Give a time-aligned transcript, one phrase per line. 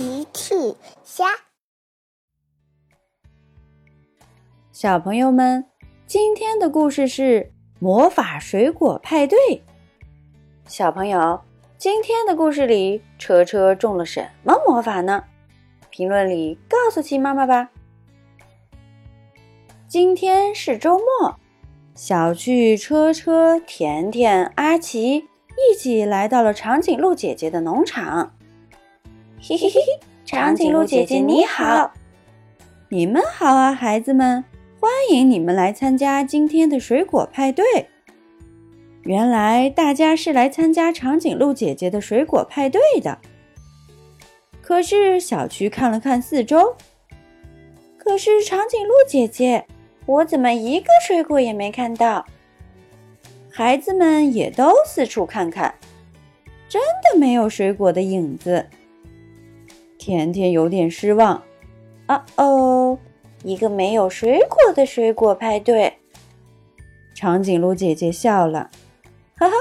[0.00, 0.54] 奇趣
[1.04, 1.26] 虾，
[4.72, 5.66] 小朋友们，
[6.06, 9.38] 今天的故事是魔法水果派对。
[10.64, 11.42] 小朋友，
[11.76, 15.24] 今天的故事里，车车中了什么魔法呢？
[15.90, 17.68] 评论里告诉奇妈妈吧。
[19.86, 21.38] 今天是周末，
[21.94, 28.34] 小趣、车车、甜甜、阿奇一起来到了长颈鹿姐姐的农场。
[29.42, 29.80] 嘿嘿嘿，
[30.26, 31.90] 长颈鹿姐姐你好，
[32.90, 34.44] 你们好啊，孩子们，
[34.78, 37.64] 欢迎你们来参加今天的水果派对。
[39.04, 43.16] 原来大家是来参加长颈鹿姐姐的水果派对的。
[44.60, 46.76] 可是小曲看了看四周，
[47.96, 49.64] 可是长颈鹿姐姐，
[50.04, 52.26] 我怎么一个水果也没看到？
[53.50, 55.74] 孩子们也都四处看看，
[56.68, 58.66] 真的没有水果的影子。
[60.10, 61.40] 甜甜有点失望，
[62.06, 62.98] 啊哦，
[63.44, 65.98] 一个没有水果的水果派对。
[67.14, 68.68] 长颈鹿姐姐笑了，
[69.36, 69.54] 哈哈，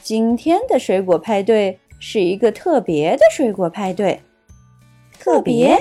[0.00, 4.22] 今天的水果派对是一个特别的水果派对。
[5.18, 5.76] 特别？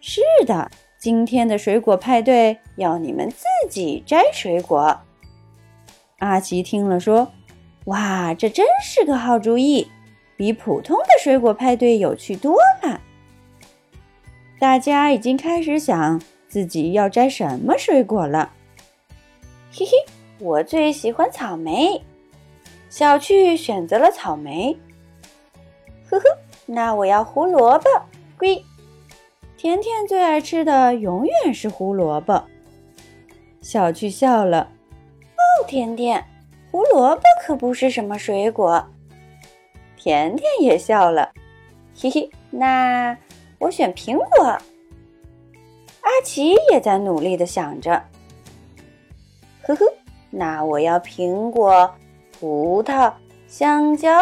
[0.00, 4.98] 是的，今天的水果派对要你们自己摘水果。
[6.18, 7.30] 阿奇听了说
[7.86, 9.86] ：“哇，这真是个好主意。”
[10.36, 12.65] 比普通的水果派对有趣多了。
[14.58, 18.50] 大家已经开始想自己要摘什么水果了。
[19.70, 19.92] 嘿嘿，
[20.38, 22.02] 我最喜欢草莓。
[22.88, 24.74] 小趣选择了草莓。
[26.08, 26.24] 呵呵，
[26.64, 27.84] 那我要胡萝卜。
[28.38, 28.64] 龟，
[29.58, 32.42] 甜甜最爱吃的永远是胡萝卜。
[33.60, 34.70] 小趣笑了。
[35.36, 36.24] 哦，甜甜，
[36.70, 38.86] 胡萝卜可不是什么水果。
[39.96, 41.32] 甜甜也笑了，
[42.00, 43.16] 嘿嘿，那
[43.66, 44.44] 我选苹果。
[46.00, 48.00] 阿奇也在努力的想着，
[49.62, 49.84] 呵呵，
[50.30, 51.92] 那我要苹果、
[52.38, 53.12] 葡萄、
[53.48, 54.20] 香蕉。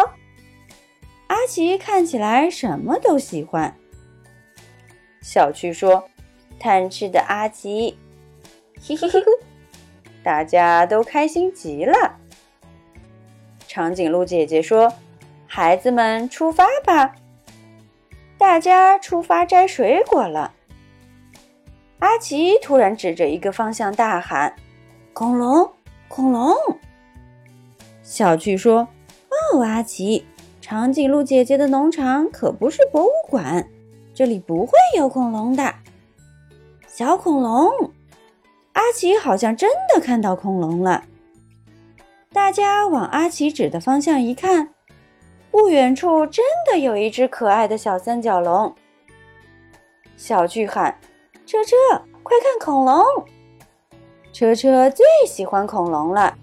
[1.27, 3.75] 阿奇看起来什么都喜欢。
[5.21, 6.09] 小趣说
[6.59, 7.99] ：“贪吃的阿奇。”
[8.81, 9.21] 嘿嘿嘿，
[10.23, 12.17] 大家都开心极了。
[13.67, 14.91] 长颈鹿姐姐说。
[15.47, 17.15] 孩子们出发吧！
[18.47, 20.53] 大家出发摘水果了。
[21.97, 24.55] 阿奇突然指着一个方向大喊
[25.13, 25.73] ：“恐龙，
[26.07, 26.55] 恐龙！”
[28.03, 28.87] 小趣说
[29.51, 30.27] ：“哦，阿奇，
[30.61, 33.67] 长颈鹿姐姐的农场可不是博物馆，
[34.13, 35.73] 这里不会有恐龙的。”
[36.87, 37.67] 小恐龙，
[38.73, 41.03] 阿奇好像真的看到恐龙了。
[42.31, 44.74] 大家往阿奇指的方向一看。
[45.55, 48.75] 不远处真的有一只可爱的小三角龙。
[50.17, 50.99] 小巨喊
[51.47, 51.77] ：“车车，
[52.23, 53.01] 快看恐龙！”
[54.33, 56.37] 车车最喜欢恐龙了。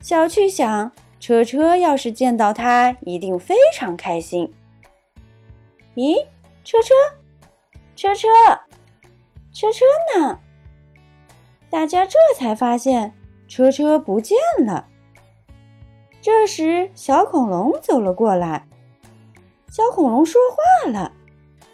[0.00, 0.90] 小巨想，
[1.20, 4.50] 车车要是见到它，一定非常开心。
[5.94, 6.24] 咦，
[6.64, 6.94] 车车，
[7.94, 8.26] 车车，
[9.52, 9.84] 车车
[10.16, 10.40] 呢？
[11.68, 13.12] 大家这才发现
[13.46, 14.86] 车车不见了。
[16.22, 18.66] 这时，小恐龙走了过来。
[19.70, 21.12] 小恐龙说话了：“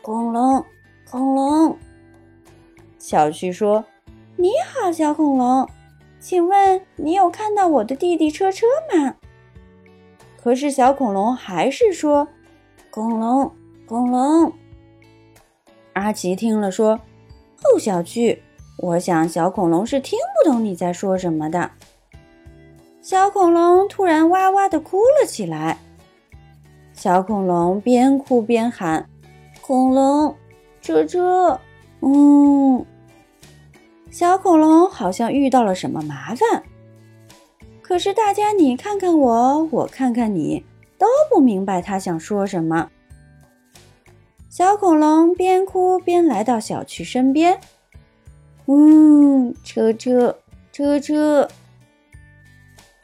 [0.03, 0.65] 恐龙，
[1.11, 1.77] 恐龙。”
[2.99, 3.85] 小趣说
[4.37, 5.69] ：“你好，小恐龙，
[6.21, 9.15] 请问你有看到我的弟弟车车吗？”
[10.41, 12.29] 可是小恐龙还是说
[12.91, 13.51] ：“恐龙，
[13.87, 14.53] 恐龙。”
[15.95, 17.01] 阿奇听了说
[17.65, 18.45] ：“哦，小趣，
[18.79, 21.73] 我想小恐龙是听不懂你在说什么的。”
[23.06, 25.78] 小恐龙突然哇哇的哭了起来。
[26.93, 29.09] 小恐龙边哭边喊
[29.62, 30.34] ：“恐龙，
[30.83, 31.61] 车车，
[32.00, 32.84] 嗯。”
[34.11, 36.65] 小恐龙好像遇到了什么麻烦。
[37.81, 40.65] 可是大家你看看我，我看看你，
[40.99, 42.91] 都不明白他想说什么。
[44.50, 47.61] 小恐龙边哭边来到小趣身边
[48.67, 50.38] ：“嗯，车车，
[50.73, 51.49] 车车。”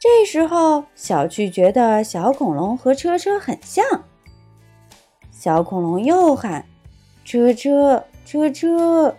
[0.03, 4.03] 这时候，小趣觉得小恐龙和车车很像。
[5.31, 6.65] 小恐龙又喊
[7.23, 9.15] ：“车车，车车。”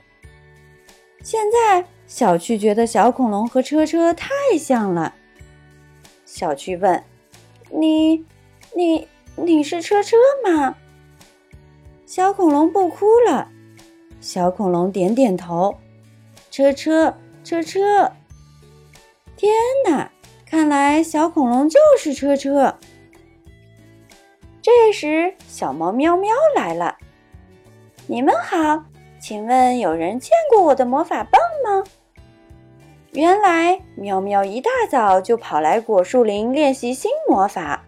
[1.24, 4.28] 现在，小趣觉得小恐龙和车车太
[4.58, 5.14] 像了。
[6.26, 7.02] 小趣问
[7.72, 8.22] ：“你，
[8.76, 10.76] 你，你是车车吗？”
[12.04, 13.48] 小恐龙不哭了。
[14.20, 15.78] 小恐龙点点头
[16.52, 18.12] ：“车车，车车。”
[19.34, 19.50] 天
[19.88, 20.10] 哪！
[20.54, 22.78] 看来小恐龙就是车车。
[24.62, 26.96] 这时，小猫喵喵来了。
[28.06, 28.84] 你们好，
[29.18, 31.82] 请问有人见过我的魔法棒吗？
[33.10, 37.84] 原来喵喵一大早就跑来果树林练习新魔法，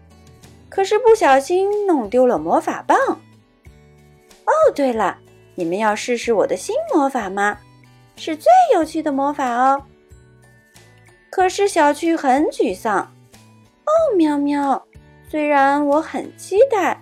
[0.67, 2.97] 可是不小心弄丢了魔法棒。
[4.43, 5.19] 哦，对了，
[5.55, 7.59] 你们要试试我的新魔法吗？
[8.17, 9.83] 是最有趣的魔法哦。
[11.37, 12.97] 可是小趣很沮丧。
[13.85, 14.87] 哦，喵喵，
[15.29, 16.99] 虽然我很期待。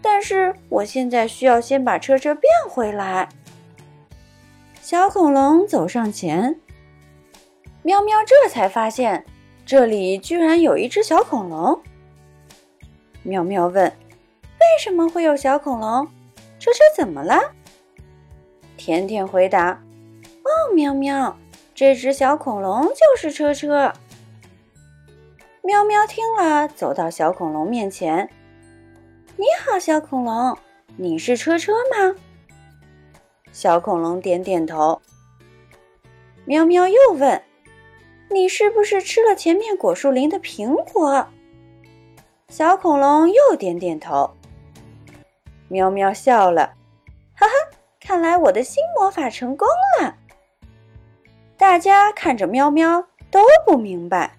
[0.00, 3.28] 但是我现在需要先把车车变回来。
[4.80, 6.58] 小恐龙走上前，
[7.82, 9.22] 喵喵这才发现
[9.66, 11.78] 这里居然有一只小恐龙。
[13.24, 13.84] 喵喵问
[14.42, 16.06] ：“为什么会有小恐龙？
[16.58, 17.52] 车车怎么了？”
[18.78, 19.72] 甜甜回答
[20.44, 21.36] ：“哦，喵喵，
[21.76, 23.92] 这只小恐龙就是车车。”
[25.62, 28.30] 喵喵听了，走到小恐龙面前。
[29.36, 30.56] 你好，小恐龙，
[30.96, 32.16] 你是车车吗？
[33.52, 35.02] 小恐龙点点头。
[36.46, 37.42] 喵喵又问
[38.30, 41.26] ：“你是不是吃了前面果树林的苹果？”
[42.48, 44.30] 小恐龙又点点头。
[45.68, 46.72] 喵喵笑了，
[47.34, 47.52] 哈哈，
[48.00, 49.68] 看来我的新魔法成功
[50.00, 50.16] 了。
[51.68, 54.38] 大家看着喵喵都不明白。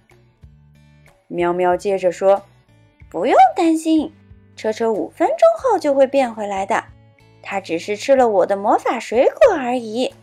[1.28, 2.42] 喵喵接着说
[3.12, 4.14] ：“不用担心。”
[4.56, 6.86] 车车五分钟后就会变回来的，
[7.44, 10.14] 它只是吃了我的魔法水果而已。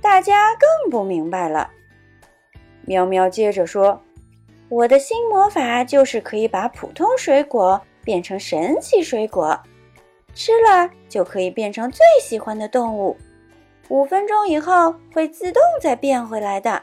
[0.00, 1.70] 大家更不明白了。
[2.86, 4.02] 喵喵接着说
[4.70, 9.60] ：“我的新魔法就是可以把普通水果变成神奇水果，
[10.34, 13.18] 吃了就可以变成最喜欢的动物。
[13.92, 16.82] 五分钟以后会自动再变回来的。”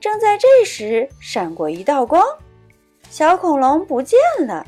[0.00, 2.24] 正在这时，闪过一道光。
[3.08, 4.18] 小恐龙不见
[4.48, 4.66] 了，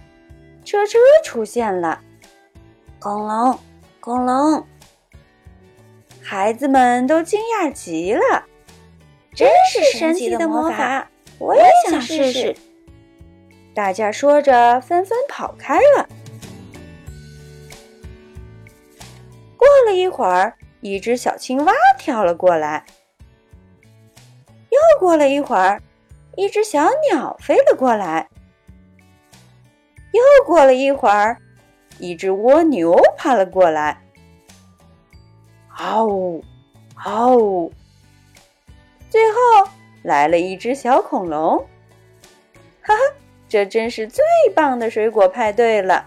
[0.65, 2.01] 车车出现了。
[3.01, 3.59] 恐龙，
[3.99, 4.65] 恐龙，
[6.23, 8.45] 孩子们都惊讶极了，
[9.35, 11.09] 真是神奇的魔法！
[11.41, 12.57] 我也想试试。
[13.75, 16.09] 大家说着，纷纷跑开了。
[20.11, 22.85] 一会儿，一只小青蛙跳了过来。
[24.71, 25.81] 又过了一会儿。
[26.37, 28.29] 一只小鸟飞了过来，
[30.13, 31.37] 又过了一会儿，
[31.99, 34.01] 一只蜗牛爬了过来。
[35.69, 36.43] 嗷呜，
[36.95, 37.73] 嗷呜！
[39.11, 39.39] 最后
[40.03, 41.59] 来了一只小恐龙。
[42.81, 43.01] 哈哈，
[43.49, 44.25] 这真是最
[44.55, 46.07] 棒的水果派对了！